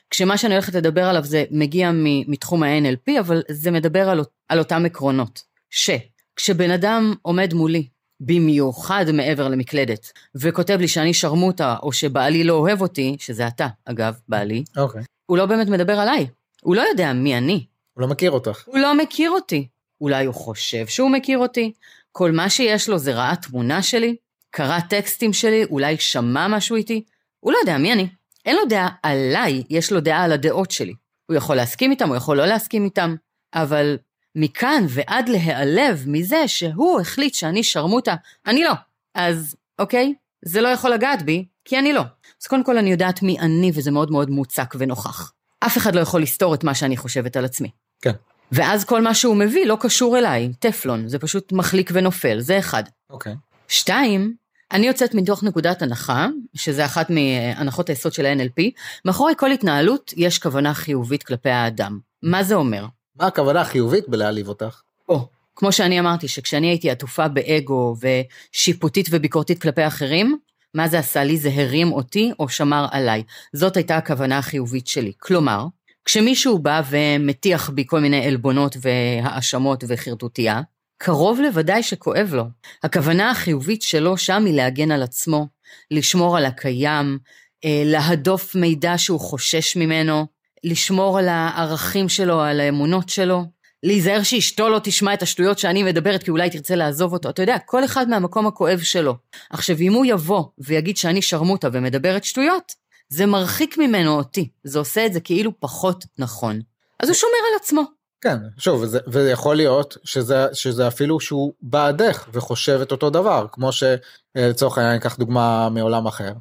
כשמה 0.10 0.38
שאני 0.38 0.54
הולכת 0.54 0.76
לדבר 0.76 1.06
עליו 1.06 1.24
זה 1.24 1.44
מגיע 1.52 1.92
מתחום 2.28 2.64
ה-NLP, 2.64 3.20
אבל 3.20 3.42
זה 3.50 3.72
מדבר 3.72 4.10
על, 4.10 4.24
על 4.50 4.60
אותם 4.60 4.86
עקרונות. 4.86 5.42
שכשבן 5.70 6.72
אדם 6.72 7.14
עומד 7.22 7.54
מולי, 7.54 7.88
במיוחד 8.20 9.06
מעבר 9.14 9.48
למקלדת, 9.48 10.12
וכותב 10.36 10.78
לי 10.80 10.88
שאני 10.88 11.14
שרמוטה, 11.14 11.76
או 11.84 11.94
שבעלי 11.94 12.44
לא 12.44 12.54
אוהב 12.54 12.82
אותי, 12.82 13.16
שזה 13.20 13.48
אתה, 13.48 13.68
אגב, 13.86 14.16
בעלי, 14.30 14.64
אוקיי. 14.78 15.04
הוא 15.26 15.38
לא 15.38 15.46
באמת 15.46 15.68
מדבר 15.68 16.00
עליי. 16.00 16.28
הוא 16.66 16.76
לא 16.76 16.82
יודע 16.82 17.14
מי 17.14 17.38
אני. 17.38 17.66
הוא 17.94 18.02
לא 18.02 18.08
מכיר 18.08 18.32
אותך. 18.32 18.64
הוא 18.66 18.78
לא 18.78 18.98
מכיר 18.98 19.32
אותי. 19.32 19.68
אולי 20.02 20.26
הוא 20.26 20.34
חושב 20.34 20.88
שהוא 20.88 21.12
מכיר 21.12 21.38
אותי, 21.38 21.72
כל 22.12 22.32
מה 22.32 22.50
שיש 22.50 22.90
לו 22.90 22.98
זה 22.98 23.14
ראה 23.14 23.36
תמונה 23.36 23.82
שלי, 23.82 24.16
קרא 24.50 24.80
טקסטים 24.80 25.34
שלי, 25.34 25.64
אולי 25.64 25.98
שמע 25.98 26.48
משהו 26.48 26.76
איתי, 26.76 27.04
הוא 27.40 27.52
לא 27.54 27.58
יודע 27.58 27.78
מי 27.78 27.94
אני. 27.94 28.08
אין 28.46 28.56
לו 28.56 28.66
דעה 28.66 28.90
עליי, 29.04 29.64
יש 29.70 29.92
לו 29.92 30.00
דעה 30.00 30.24
על 30.24 30.32
הדעות 30.32 30.72
שלי. 30.72 30.94
הוא 31.26 31.38
יכול 31.38 31.56
להסכים 31.56 31.92
איתם, 31.92 32.08
הוא 32.08 32.16
יכול 32.16 32.38
לא 32.38 32.46
להסכים 32.46 32.86
איתם, 32.86 33.16
אבל 33.54 33.98
מכאן 34.36 34.86
ועד 34.90 35.30
להיעלב 35.30 36.04
מזה 36.08 36.48
שהוא 36.48 37.00
החליט 37.00 37.34
שאני 37.34 37.64
שרמוטה, 37.64 38.16
אני 38.46 38.64
לא. 38.64 38.74
אז 39.16 39.56
אוקיי, 39.80 40.14
זה 40.46 40.62
לא 40.62 40.68
יכול 40.68 40.92
לגעת 40.92 41.22
בי, 41.22 41.46
כי 41.66 41.80
אני 41.80 41.94
לא. 41.94 42.02
אז 42.42 42.48
קודם 42.48 42.64
כל 42.64 42.78
אני 42.78 42.92
יודעת 42.92 43.22
מי 43.24 43.40
אני, 43.40 43.72
וזה 43.74 43.92
מאוד 43.92 44.12
מאוד 44.12 44.30
מוצק 44.30 44.76
ונוכח. 44.78 45.32
אף 45.66 45.78
אחד 45.78 45.96
לא 45.96 46.02
יכול 46.02 46.22
לסתור 46.22 46.54
את 46.54 46.64
מה 46.64 46.76
שאני 46.76 46.98
חושבת 46.98 47.38
על 47.38 47.46
עצמי. 47.46 47.70
כן. 48.02 48.12
ואז 48.52 48.86
כל 48.86 49.02
מה 49.02 49.14
שהוא 49.14 49.36
מביא 49.36 49.66
לא 49.66 49.78
קשור 49.80 50.18
אליי, 50.18 50.52
טפלון, 50.60 51.08
זה 51.08 51.20
פשוט 51.20 51.52
מחליק 51.52 51.92
ונופל, 51.94 52.40
זה 52.40 52.60
אחד. 52.60 52.84
אוקיי. 53.10 53.36
שתיים, 53.68 54.34
אני 54.72 54.88
יוצאת 54.88 55.14
מתוך 55.14 55.44
נקודת 55.44 55.82
הנחה, 55.82 56.28
שזה 56.56 56.86
אחת 56.86 57.10
מהנחות 57.10 57.90
היסוד 57.90 58.14
של 58.14 58.26
ה-NLP, 58.26 58.64
מאחורי 59.06 59.34
כל 59.38 59.52
התנהלות 59.52 60.14
יש 60.18 60.40
כוונה 60.40 60.74
חיובית 60.74 61.24
כלפי 61.24 61.50
האדם. 61.50 62.00
מה 62.24 62.44
זה 62.44 62.56
אומר? 62.56 62.86
מה 63.16 63.28
הכוונה 63.28 63.62
החיובית 63.62 64.10
בלהעליב 64.10 64.48
אותך? 64.48 64.82
או, 65.10 65.28
כמו 65.56 65.72
שאני 65.72 66.00
אמרתי, 66.00 66.28
שכשאני 66.28 66.68
הייתי 66.68 66.92
עטופה 66.92 67.28
באגו 67.28 67.96
ושיפוטית 68.02 69.08
וביקורתית 69.12 69.62
כלפי 69.62 69.88
אחרים, 69.88 70.38
מה 70.76 70.88
זה 70.88 71.00
עשה 71.00 71.24
לי? 71.24 71.38
זה 71.38 71.50
הרים 71.56 71.94
אותי 71.94 72.32
או 72.40 72.50
שמר 72.50 72.86
עליי. 72.92 73.24
זאת 73.54 73.78
הייתה 73.78 73.98
הכוונה 73.98 74.38
החיובית 74.38 74.88
שלי. 74.88 75.12
כלומר, 75.20 75.66
כשמישהו 76.06 76.60
בא 76.60 76.82
ומטיח 76.90 77.70
בי 77.70 77.84
כל 77.88 78.00
מיני 78.00 78.26
עלבונות 78.26 78.78
והאשמות 78.82 79.84
וחרטוטיה, 79.88 80.62
קרוב 80.98 81.40
לוודאי 81.40 81.84
שכואב 81.84 82.34
לו. 82.34 82.44
הכוונה 82.84 83.32
החיובית 83.32 83.82
שלו 83.82 84.18
שם 84.18 84.46
היא 84.46 84.54
להגן 84.54 84.92
על 84.92 85.04
עצמו, 85.04 85.48
לשמור 85.92 86.38
על 86.38 86.46
הקיים, 86.46 87.18
אה, 87.66 87.84
להדוף 87.86 88.56
מידע 88.56 88.94
שהוא 88.98 89.20
חושש 89.20 89.78
ממנו, 89.78 90.26
לשמור 90.64 91.20
על 91.20 91.28
הערכים 91.28 92.10
שלו, 92.10 92.42
על 92.42 92.60
האמונות 92.60 93.10
שלו. 93.10 93.44
להיזהר 93.84 94.24
שאשתו 94.24 94.70
לא 94.70 94.80
תשמע 94.84 95.14
את 95.14 95.22
השטויות 95.22 95.60
שאני 95.60 95.84
מדברת 95.84 96.24
כי 96.24 96.32
אולי 96.32 96.50
תרצה 96.50 96.76
לעזוב 96.76 97.14
אותו. 97.14 97.30
אתה 97.30 97.42
יודע, 97.42 97.58
כל 97.66 97.86
אחד 97.86 98.10
מהמקום 98.10 98.48
הכואב 98.48 98.80
שלו. 98.80 99.16
עכשיו, 99.50 99.78
אם 99.80 99.94
הוא 99.94 100.06
יבוא 100.06 100.44
ויגיד 100.58 100.98
שאני 100.98 101.22
שרמוטה 101.22 101.70
ומדברת 101.74 102.24
שטויות, 102.24 102.74
זה 103.10 103.26
מרחיק 103.26 103.78
ממנו 103.78 104.18
אותי. 104.18 104.50
זה 104.64 104.80
עושה 104.80 105.06
את 105.06 105.14
זה 105.14 105.20
כאילו 105.20 105.52
פחות 105.60 106.06
נכון. 106.18 106.62
אז 107.00 107.10
הוא 107.10 107.16
שומר 107.16 107.34
על 107.52 107.60
עצמו. 107.62 107.84
כן, 108.22 108.38
שוב, 108.58 108.82
וזה, 108.82 109.00
ויכול 109.08 109.56
להיות 109.56 109.98
שזה, 110.04 110.46
שזה 110.54 110.88
אפילו 110.88 111.20
שהוא 111.20 111.54
בעדך 111.62 112.28
וחושב 112.34 112.80
את 112.82 112.92
אותו 112.92 113.10
דבר, 113.10 113.46
כמו 113.52 113.70
שלצורך 113.72 114.78
העניין 114.78 114.94
ניקח 114.96 115.16
דוגמה 115.16 115.70
מעולם 115.70 116.06
אחר. 116.06 116.32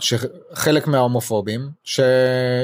שחלק 0.00 0.86
מההומופובים 0.86 1.68
ש... 1.84 2.00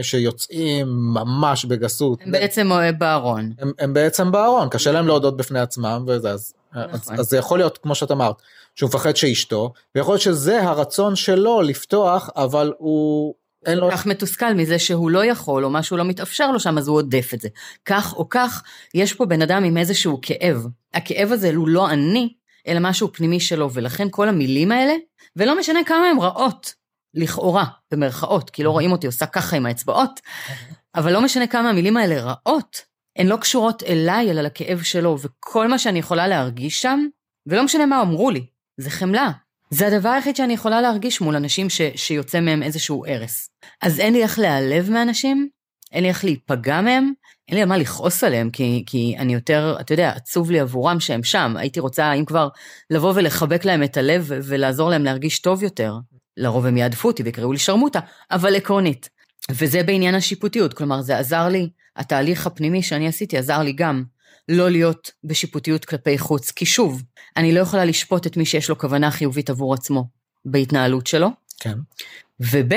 שיוצאים 0.03 0.87
ממש 0.89 1.65
בגסות. 1.65 2.23
הם 2.23 2.33
בעצם 2.33 2.71
בארון. 2.99 3.53
הם, 3.59 3.73
הם 3.79 3.95
בעצם 3.95 4.33
בארון 4.33 4.69
קשה 4.69 4.93
להם 4.93 5.07
להודות 5.07 5.37
בפני 5.37 5.61
עצמם 5.61 6.05
וזה 6.07 6.31
אז, 6.31 6.55
נכון. 6.73 6.91
אז, 6.93 7.21
אז 7.21 7.27
זה 7.27 7.37
יכול 7.37 7.59
להיות 7.59 7.79
כמו 7.79 7.95
שאת 7.95 8.11
אמרת 8.11 8.37
שהוא 8.75 8.89
מפחד 8.89 9.17
שאשתו 9.17 9.73
ויכול 9.95 10.13
להיות 10.13 10.23
שזה 10.23 10.63
הרצון 10.63 11.17
שלו 11.17 11.63
לפתוח 11.63 12.31
אבל 12.37 12.73
הוא 12.79 13.35
אין 13.67 13.79
לו... 13.79 13.89
כך 13.91 14.07
מתוסכל 14.07 14.53
מזה 14.55 14.79
שהוא 14.79 15.11
לא 15.11 15.25
יכול 15.25 15.65
או 15.65 15.71
משהו 15.71 15.97
לא 15.97 16.05
מתאפשר 16.05 16.51
לו 16.51 16.61
שם 16.61 16.79
אז 16.79 16.89
הוא 16.89 16.97
עודף 16.97 17.31
את 17.35 17.41
זה. 17.41 17.49
כך 17.85 18.15
או 18.17 18.29
כך 18.29 18.63
יש 18.95 19.15
פה 19.15 19.27
בן 19.27 19.43
אדם 19.43 19.65
עם 19.65 19.77
איזשהו 19.77 20.19
כאב. 20.23 20.67
הכאב 20.95 21.33
הזה 21.33 21.51
הוא 21.55 21.69
לא 21.69 21.91
אני 21.91 22.33
אלא 22.69 22.81
משהו 22.83 23.13
פנימי 23.13 23.41
שלו 23.41 23.73
ולכן 23.73 24.09
כל 24.11 24.29
המילים 24.29 24.73
האלה 24.73 24.95
ולא 25.37 25.59
משנה 25.59 25.85
כמה 25.87 26.07
הן 26.11 26.19
רעות, 26.19 26.75
לכאורה, 27.15 27.65
במרכאות, 27.91 28.51
כי 28.51 28.63
לא 28.63 28.71
רואים 28.71 28.93
אותי 28.93 29.07
עושה 29.07 29.27
ככה 29.27 29.57
עם 29.57 29.67
האצבעות, 29.67 30.21
אבל 30.95 31.13
לא 31.13 31.23
משנה 31.23 31.47
כמה 31.47 31.71
המילים 31.71 31.97
האלה 31.97 32.21
רעות, 32.23 32.83
הן 33.19 33.27
לא 33.27 33.37
קשורות 33.37 33.83
אליי, 33.83 34.31
אלא 34.31 34.43
לכאב 34.43 34.83
שלו, 34.83 35.19
וכל 35.21 35.69
מה 35.69 35.79
שאני 35.79 35.99
יכולה 35.99 36.29
להרגיש 36.29 36.83
שם, 36.83 37.07
ולא 37.47 37.65
משנה 37.65 37.87
מה 37.87 38.03
אמרו 38.03 38.31
לי, 38.31 38.47
זה 38.77 38.91
חמלה. 38.91 39.31
זה 39.71 39.87
הדבר 39.87 40.09
היחיד 40.09 40.37
שאני 40.37 40.53
יכולה 40.53 40.81
להרגיש 40.81 41.21
מול 41.21 41.37
אנשים 41.37 41.71
ש, 41.71 41.81
שיוצא 41.97 42.41
מהם 42.41 42.63
איזשהו 42.63 43.07
הרס. 43.07 43.51
אז 43.83 44.01
אין 44.01 44.13
לי 44.13 44.23
איך 44.23 44.39
להיעלב 44.39 44.91
מאנשים, 44.91 45.49
אין 45.93 46.03
לי 46.03 46.09
איך 46.09 46.25
להיפגע 46.25 46.81
מהם, 46.81 47.13
אין 47.49 47.57
לי 47.57 47.63
על 47.63 47.69
מה 47.69 47.77
לכעוס 47.77 48.25
עליהם, 48.25 48.51
כי, 48.51 48.83
כי 48.87 49.15
אני 49.19 49.35
יותר, 49.35 49.77
אתה 49.81 49.93
יודע, 49.93 50.11
עצוב 50.11 50.51
לי 50.51 50.61
עבורם 50.61 51.01
שהם 51.01 51.23
שם. 51.23 51.55
הייתי 51.57 51.81
רוצה, 51.81 52.13
אם 52.13 52.25
כבר, 52.25 52.49
לבוא 52.91 53.13
ולחבק 53.17 53.65
להם 53.65 53.83
את 53.83 53.97
הלב 53.97 54.27
ולעזור 54.29 54.91
להם 54.91 55.05
להרגיש 55.05 55.39
טוב 55.39 55.63
יותר. 55.63 55.95
לרוב 56.37 56.67
הם 56.67 56.77
יעדפו 56.77 57.09
אותי 57.09 57.23
ויקראו 57.23 57.53
לי 57.53 57.59
שרמוטה, 57.59 58.01
אבל 58.31 58.57
עקרונית. 58.57 59.09
וזה 59.51 59.83
בעניין 59.83 60.15
השיפוטיות, 60.15 60.75
כלומר, 60.75 61.01
זה 61.03 61.19
עזר 61.19 61.49
לי, 61.49 61.69
התהליך 61.97 62.47
הפנימי 62.47 62.83
שאני 62.83 63.09
עשיתי 63.09 63.39
עזר 63.39 63.59
לי 63.59 63.73
גם 63.73 64.05
לא 64.49 64.71
להיות 64.71 65.11
בשיפוטיות 65.25 65.85
כלפי 65.85 66.19
חוץ, 66.19 66.51
כי 66.51 66.67
שוב, 66.67 67.03
אני 67.37 67.53
לא 67.53 67.61
יכולה 67.61 67.85
לשפוט 67.85 68.27
את 68.27 68.37
מי 68.37 68.45
שיש 68.45 68.69
לו 68.69 68.79
כוונה 68.79 69.11
חיובית 69.11 69.51
עבור 69.51 69.75
עצמו 69.75 70.05
בהתנהלות 70.45 71.07
שלו. 71.07 71.29
כן. 71.61 71.79
וב', 72.41 72.73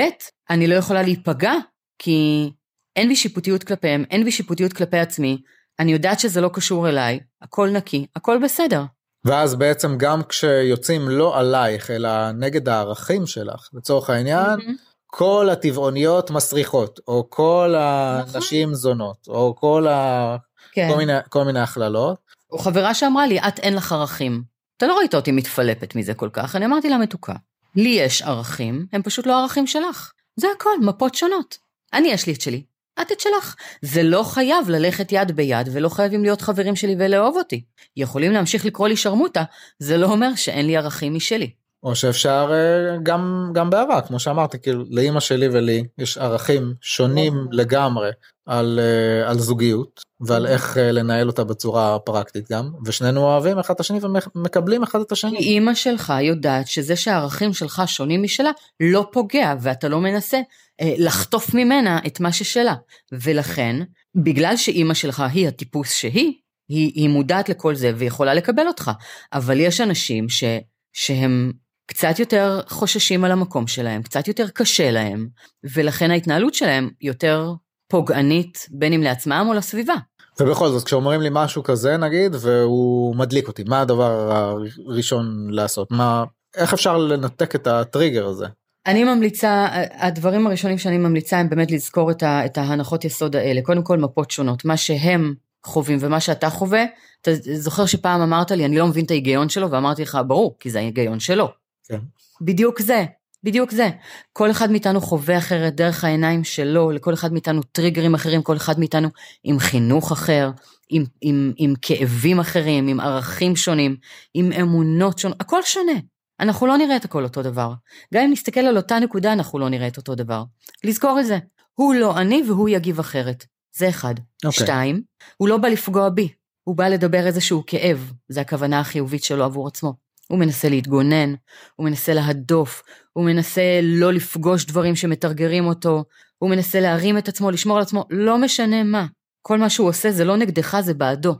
אני 0.50 0.66
לא 0.66 0.74
יכולה 0.74 1.02
להיפגע, 1.02 1.52
כי 1.98 2.50
אין 2.96 3.08
בי 3.08 3.16
שיפוטיות 3.16 3.64
כלפיהם, 3.64 4.04
אין 4.10 4.24
בי 4.24 4.30
שיפוטיות 4.30 4.72
כלפי 4.72 4.98
עצמי, 4.98 5.42
אני 5.78 5.92
יודעת 5.92 6.20
שזה 6.20 6.40
לא 6.40 6.50
קשור 6.52 6.88
אליי, 6.88 7.20
הכל 7.42 7.68
נקי, 7.70 8.06
הכל 8.16 8.38
בסדר. 8.44 8.82
ואז 9.24 9.54
בעצם 9.54 9.98
גם 9.98 10.22
כשיוצאים 10.28 11.08
לא 11.08 11.38
עלייך 11.38 11.90
אלא 11.90 12.32
נגד 12.32 12.68
הערכים 12.68 13.26
שלך 13.26 13.68
לצורך 13.72 14.10
העניין 14.10 14.58
mm-hmm. 14.58 14.90
כל 15.06 15.48
הטבעוניות 15.52 16.30
מסריחות 16.30 17.00
או 17.08 17.26
כל 17.30 17.74
הנשים 17.78 18.68
נכון. 18.68 18.74
זונות 18.74 19.26
או 19.28 19.56
כל, 19.56 19.86
ה... 19.88 20.36
כן. 20.72 20.88
כל 20.90 20.96
מיני 20.96 21.12
כל 21.28 21.44
מיני 21.44 21.60
הכללות. 21.60 22.18
או 22.52 22.58
חברה 22.58 22.94
שאמרה 22.94 23.26
לי 23.26 23.38
את 23.38 23.58
אין 23.58 23.74
לך 23.74 23.92
ערכים. 23.92 24.42
אתה 24.76 24.86
לא 24.86 24.98
ראית 24.98 25.14
אותי 25.14 25.32
מתפלפת 25.32 25.94
מזה 25.94 26.14
כל 26.14 26.28
כך 26.32 26.56
אני 26.56 26.66
אמרתי 26.66 26.88
לה 26.88 26.98
מתוקה. 26.98 27.34
לי 27.76 27.88
יש 27.88 28.22
ערכים 28.22 28.86
הם 28.92 29.02
פשוט 29.02 29.26
לא 29.26 29.40
ערכים 29.40 29.66
שלך. 29.66 30.12
זה 30.36 30.46
הכל 30.56 30.80
מפות 30.80 31.14
שונות. 31.14 31.58
אני 31.92 32.08
יש 32.08 32.26
לי 32.26 32.32
את 32.32 32.40
שלי 32.40 32.62
את 33.02 33.12
את 33.12 33.20
שלך. 33.20 33.54
זה 33.82 34.02
לא 34.02 34.22
חייב 34.22 34.70
ללכת 34.70 35.12
יד 35.12 35.32
ביד 35.32 35.68
ולא 35.72 35.88
חייבים 35.88 36.22
להיות 36.22 36.40
חברים 36.40 36.76
שלי 36.76 36.96
ולאהוב 36.98 37.36
אותי. 37.36 37.64
יכולים 37.96 38.32
להמשיך 38.32 38.66
לקרוא 38.66 38.88
לי 38.88 38.96
שרמוטה, 38.96 39.42
זה 39.78 39.96
לא 39.96 40.06
אומר 40.06 40.34
שאין 40.34 40.66
לי 40.66 40.76
ערכים 40.76 41.14
משלי. 41.14 41.59
או 41.82 41.94
שאפשר 41.94 42.50
אה, 42.52 42.96
גם 43.02 43.50
גם 43.54 43.70
באהבה 43.70 44.00
כמו 44.00 44.18
שאמרתי 44.18 44.58
כאילו 44.58 44.84
לאימא 44.90 45.20
שלי 45.20 45.48
ולי 45.48 45.84
יש 45.98 46.18
ערכים 46.18 46.74
שונים. 46.80 47.46
לגמרי 47.52 48.10
על 48.46 48.80
אה, 48.82 49.30
על 49.30 49.38
זוגיות 49.38 50.00
ועל 50.20 50.46
איך 50.46 50.78
אה, 50.78 50.92
לנהל 50.92 51.26
אותה 51.26 51.44
בצורה 51.44 51.98
פרקטית 51.98 52.50
גם 52.50 52.70
ושנינו 52.86 53.20
אוהבים 53.20 53.58
אחד 53.58 53.74
את 53.74 53.80
השני 53.80 53.98
ומקבלים 54.34 54.82
אחד 54.82 55.00
את 55.00 55.12
השני. 55.12 55.38
אימא 55.38 55.74
שלך 55.74 56.12
יודעת 56.22 56.66
שזה 56.66 56.96
שהערכים 56.96 57.52
שלך 57.52 57.82
שונים 57.86 58.22
משלה 58.22 58.50
לא 58.80 59.08
פוגע 59.12 59.54
ואתה 59.60 59.88
לא 59.88 60.00
מנסה 60.00 60.40
לחטוף 60.82 61.54
ממנה 61.54 61.98
את 62.06 62.20
מה 62.20 62.32
ששלה 62.32 62.74
ולכן 63.12 63.76
בגלל 64.14 64.56
שאימא 64.56 64.94
שלך 64.94 65.22
היא 65.32 65.48
הטיפוס 65.48 65.92
שהיא 65.92 66.32
היא, 66.68 66.92
היא 66.94 67.08
מודעת 67.08 67.48
לכל 67.48 67.74
זה 67.74 67.92
ויכולה 67.96 68.34
לקבל 68.34 68.66
אותך 68.66 68.90
אבל 69.32 69.60
יש 69.60 69.80
אנשים 69.80 70.28
ש, 70.28 70.44
שהם 70.92 71.52
קצת 71.90 72.18
יותר 72.18 72.60
חוששים 72.68 73.24
על 73.24 73.32
המקום 73.32 73.66
שלהם, 73.66 74.02
קצת 74.02 74.28
יותר 74.28 74.48
קשה 74.48 74.90
להם, 74.90 75.28
ולכן 75.74 76.10
ההתנהלות 76.10 76.54
שלהם 76.54 76.90
יותר 77.00 77.52
פוגענית 77.88 78.68
בין 78.70 78.92
אם 78.92 79.02
לעצמם 79.02 79.46
או 79.48 79.54
לסביבה. 79.54 79.94
ובכל 80.40 80.68
זאת 80.68 80.84
כשאומרים 80.84 81.20
לי 81.20 81.28
משהו 81.32 81.62
כזה 81.62 81.96
נגיד 81.96 82.34
והוא 82.40 83.16
מדליק 83.16 83.48
אותי 83.48 83.64
מה 83.68 83.80
הדבר 83.80 84.32
הראשון 84.32 85.46
לעשות 85.50 85.90
מה 85.90 86.24
איך 86.56 86.72
אפשר 86.72 86.96
לנתק 86.96 87.54
את 87.54 87.66
הטריגר 87.66 88.26
הזה. 88.26 88.46
אני 88.86 89.04
ממליצה 89.04 89.66
הדברים 89.92 90.46
הראשונים 90.46 90.78
שאני 90.78 90.98
ממליצה 90.98 91.38
הם 91.38 91.48
באמת 91.48 91.70
לזכור 91.70 92.10
את, 92.10 92.22
ה, 92.22 92.46
את 92.46 92.58
ההנחות 92.58 93.04
יסוד 93.04 93.36
האלה 93.36 93.62
קודם 93.62 93.82
כל 93.82 93.98
מפות 93.98 94.30
שונות 94.30 94.64
מה 94.64 94.76
שהם 94.76 95.34
חווים 95.66 95.98
ומה 96.00 96.20
שאתה 96.20 96.50
חווה 96.50 96.84
אתה 97.22 97.30
זוכר 97.54 97.86
שפעם 97.86 98.20
אמרת 98.20 98.50
לי 98.50 98.64
אני 98.64 98.78
לא 98.78 98.86
מבין 98.86 99.04
את 99.04 99.10
ההיגיון 99.10 99.48
שלו 99.48 99.70
ואמרתי 99.70 100.02
לך 100.02 100.18
ברור 100.26 100.56
כי 100.60 100.70
זה 100.70 100.78
ההיגיון 100.78 101.20
שלו 101.20 101.48
כן. 101.90 102.00
בדיוק 102.40 102.82
זה, 102.82 103.04
בדיוק 103.44 103.70
זה. 103.70 103.90
כל 104.32 104.50
אחד 104.50 104.70
מאיתנו 104.70 105.00
חווה 105.00 105.38
אחרת 105.38 105.74
דרך 105.74 106.04
העיניים 106.04 106.44
שלו, 106.44 106.90
לכל 106.90 107.14
אחד 107.14 107.32
מאיתנו 107.32 107.62
טריגרים 107.62 108.14
אחרים, 108.14 108.42
כל 108.42 108.56
אחד 108.56 108.78
מאיתנו 108.78 109.08
עם 109.44 109.58
חינוך 109.58 110.12
אחר, 110.12 110.50
עם, 110.90 111.04
עם, 111.20 111.52
עם 111.56 111.74
כאבים 111.82 112.40
אחרים, 112.40 112.88
עם 112.88 113.00
ערכים 113.00 113.56
שונים, 113.56 113.96
עם 114.34 114.52
אמונות 114.52 115.18
שונות, 115.18 115.40
הכל 115.40 115.62
שונה. 115.62 115.92
אנחנו 116.40 116.66
לא 116.66 116.76
נראה 116.76 116.96
את 116.96 117.04
הכל 117.04 117.24
אותו 117.24 117.42
דבר. 117.42 117.72
גם 118.14 118.22
אם 118.22 118.30
נסתכל 118.32 118.60
על 118.60 118.76
אותה 118.76 118.98
נקודה, 118.98 119.32
אנחנו 119.32 119.58
לא 119.58 119.68
נראה 119.68 119.86
את 119.86 119.96
אותו 119.96 120.14
דבר. 120.14 120.44
לזכור 120.84 121.20
את 121.20 121.26
זה. 121.26 121.38
הוא 121.74 121.94
לא 121.94 122.18
אני 122.18 122.42
והוא 122.46 122.68
יגיב 122.68 122.98
אחרת. 122.98 123.44
זה 123.76 123.88
אחד. 123.88 124.14
Okay. 124.18 124.46
אוקיי. 124.46 124.66
שתיים, 124.66 125.02
הוא 125.36 125.48
לא 125.48 125.56
בא 125.56 125.68
לפגוע 125.68 126.08
בי, 126.08 126.28
הוא 126.64 126.76
בא 126.76 126.88
לדבר 126.88 127.26
איזשהו 127.26 127.62
כאב, 127.66 128.12
זה 128.28 128.40
הכוונה 128.40 128.80
החיובית 128.80 129.24
שלו 129.24 129.44
עבור 129.44 129.66
עצמו. 129.66 129.94
הוא 130.30 130.38
מנסה 130.38 130.68
להתגונן, 130.68 131.34
הוא 131.76 131.86
מנסה 131.86 132.14
להדוף, 132.14 132.82
הוא 133.12 133.24
מנסה 133.24 133.80
לא 133.82 134.12
לפגוש 134.12 134.64
דברים 134.64 134.96
שמתרגרים 134.96 135.66
אותו, 135.66 136.04
הוא 136.38 136.50
מנסה 136.50 136.80
להרים 136.80 137.18
את 137.18 137.28
עצמו, 137.28 137.50
לשמור 137.50 137.76
על 137.76 137.82
עצמו, 137.82 138.04
לא 138.10 138.38
משנה 138.38 138.84
מה. 138.84 139.06
כל 139.42 139.58
מה 139.58 139.70
שהוא 139.70 139.88
עושה 139.88 140.12
זה 140.12 140.24
לא 140.24 140.36
נגדך, 140.36 140.80
זה 140.80 140.94
בעדו. 140.94 141.34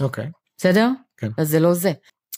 אוקיי. 0.00 0.24
Okay. 0.24 0.28
בסדר? 0.58 0.90
כן. 1.16 1.28
אז 1.38 1.48
זה 1.48 1.60
לא 1.60 1.74
זה. 1.74 1.92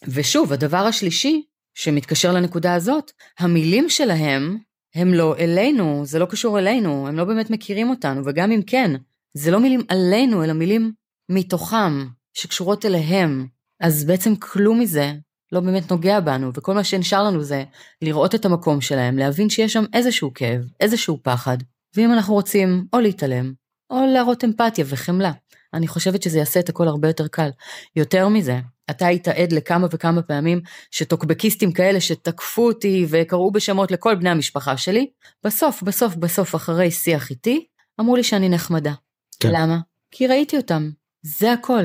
ושוב, 0.08 0.52
הדבר 0.52 0.76
השלישי, 0.76 1.42
שמתקשר 1.74 2.32
לנקודה 2.32 2.74
הזאת, 2.74 3.12
המילים 3.38 3.88
שלהם 3.88 4.58
הם 4.94 5.14
לא 5.14 5.36
אלינו, 5.38 6.02
זה 6.04 6.18
לא 6.18 6.26
קשור 6.26 6.58
אלינו, 6.58 7.08
הם 7.08 7.16
לא 7.16 7.24
באמת 7.24 7.50
מכירים 7.50 7.90
אותנו, 7.90 8.22
וגם 8.24 8.52
אם 8.52 8.62
כן, 8.66 8.90
זה 9.34 9.50
לא 9.50 9.60
מילים 9.60 9.80
עלינו, 9.88 10.44
אלא 10.44 10.52
מילים 10.52 10.92
מתוכם, 11.28 12.06
שקשורות 12.34 12.84
אליהם. 12.84 13.46
אז 13.80 14.04
בעצם 14.04 14.36
כלום 14.36 14.80
מזה 14.80 15.12
לא 15.52 15.60
באמת 15.60 15.90
נוגע 15.90 16.20
בנו, 16.20 16.50
וכל 16.54 16.74
מה 16.74 16.84
שנשאר 16.84 17.24
לנו 17.24 17.42
זה 17.42 17.64
לראות 18.02 18.34
את 18.34 18.44
המקום 18.44 18.80
שלהם, 18.80 19.18
להבין 19.18 19.50
שיש 19.50 19.72
שם 19.72 19.84
איזשהו 19.92 20.34
כאב, 20.34 20.60
איזשהו 20.80 21.18
פחד, 21.22 21.58
ואם 21.96 22.12
אנחנו 22.12 22.34
רוצים 22.34 22.86
או 22.92 23.00
להתעלם, 23.00 23.52
או 23.90 24.06
להראות 24.14 24.44
אמפתיה 24.44 24.84
וחמלה. 24.88 25.32
אני 25.74 25.88
חושבת 25.88 26.22
שזה 26.22 26.38
יעשה 26.38 26.60
את 26.60 26.68
הכל 26.68 26.88
הרבה 26.88 27.08
יותר 27.08 27.28
קל. 27.28 27.50
יותר 27.96 28.28
מזה, 28.28 28.60
אתה 28.90 29.06
היית 29.06 29.28
עד 29.28 29.52
לכמה 29.52 29.86
וכמה 29.90 30.22
פעמים 30.22 30.60
שטוקבקיסטים 30.90 31.72
כאלה 31.72 32.00
שתקפו 32.00 32.66
אותי 32.66 33.06
וקראו 33.08 33.50
בשמות 33.50 33.90
לכל 33.90 34.14
בני 34.14 34.30
המשפחה 34.30 34.76
שלי, 34.76 35.06
בסוף, 35.44 35.82
בסוף, 35.82 36.16
בסוף, 36.16 36.54
אחרי 36.54 36.90
שיח 36.90 37.30
איתי, 37.30 37.66
אמרו 38.00 38.16
לי 38.16 38.22
שאני 38.22 38.48
נחמדה. 38.48 38.92
כן. 39.40 39.50
למה? 39.52 39.78
כי 40.10 40.26
ראיתי 40.26 40.56
אותם. 40.56 40.90
זה 41.22 41.52
הכל. 41.52 41.84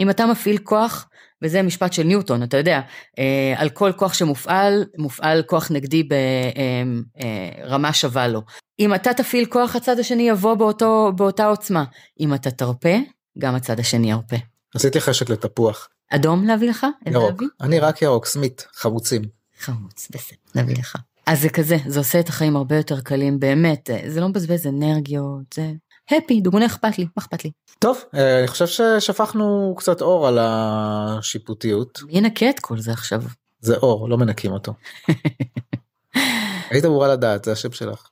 אם 0.00 0.10
אתה 0.10 0.26
מפעיל 0.26 0.58
כוח, 0.58 1.08
וזה 1.42 1.62
משפט 1.62 1.92
של 1.92 2.02
ניוטון, 2.02 2.42
אתה 2.42 2.56
יודע, 2.56 2.80
אה, 3.18 3.54
על 3.56 3.68
כל 3.68 3.92
כוח 3.96 4.14
שמופעל, 4.14 4.84
מופעל 4.98 5.42
כוח 5.42 5.70
נגדי 5.70 6.02
ברמה 6.02 7.88
אה, 7.88 7.88
אה, 7.88 7.92
שווה 7.92 8.28
לו. 8.28 8.42
אם 8.80 8.94
אתה 8.94 9.14
תפעיל 9.14 9.46
כוח, 9.46 9.76
הצד 9.76 9.98
השני 9.98 10.28
יבוא 10.28 10.54
באותו, 10.54 11.12
באותה 11.16 11.46
עוצמה. 11.46 11.84
אם 12.20 12.34
אתה 12.34 12.50
תרפה, 12.50 12.96
גם 13.38 13.54
הצד 13.54 13.80
השני 13.80 14.10
ירפה. 14.10 14.36
עשיתי 14.74 15.00
חשק 15.00 15.30
לתפוח. 15.30 15.88
אדום 16.10 16.46
להביא 16.46 16.70
לך? 16.70 16.86
ירוק. 17.06 17.30
להביא? 17.30 17.48
אני 17.60 17.80
רק 17.80 18.02
ירוק, 18.02 18.26
סמית, 18.26 18.66
חמוצים. 18.74 19.22
חמוץ, 19.60 20.08
בסדר, 20.10 20.36
נביא 20.54 20.76
לך. 20.78 20.96
אז 21.26 21.40
זה 21.40 21.48
כזה, 21.48 21.76
זה 21.86 21.98
עושה 21.98 22.20
את 22.20 22.28
החיים 22.28 22.56
הרבה 22.56 22.76
יותר 22.76 23.00
קלים, 23.00 23.40
באמת, 23.40 23.90
זה 24.06 24.20
לא 24.20 24.28
מבזבז 24.28 24.66
אנרגיות, 24.66 25.52
זה 25.54 25.72
הפי, 26.16 26.40
דוגמא 26.40 26.66
אכפת 26.66 26.98
לי, 26.98 27.04
מה 27.04 27.22
אכפת 27.22 27.44
לי? 27.44 27.50
טוב, 27.78 27.98
אה, 28.14 28.38
אני 28.38 28.48
חושב 28.48 28.66
ששפכנו 28.66 29.74
קצת 29.78 30.02
אור 30.02 30.28
על 30.28 30.38
השיפוטיות. 30.40 32.02
מי 32.06 32.12
ינקה 32.12 32.50
את 32.50 32.60
כל 32.60 32.78
זה 32.78 32.92
עכשיו? 32.92 33.22
זה 33.60 33.76
אור, 33.76 34.08
לא 34.08 34.18
מנקים 34.18 34.52
אותו. 34.52 34.72
היית 36.70 36.84
אמורה 36.84 37.08
לדעת, 37.08 37.44
זה 37.44 37.52
השם 37.52 37.72
שלך. 37.72 38.08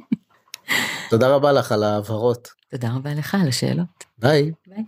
תודה 1.10 1.28
רבה 1.28 1.52
לך 1.52 1.72
על 1.72 1.82
ההבהרות. 1.82 2.48
תודה 2.70 2.94
רבה 2.96 3.14
לך 3.14 3.34
על 3.34 3.48
השאלות. 3.48 4.04
ביי. 4.18 4.52
ביי. 4.66 4.84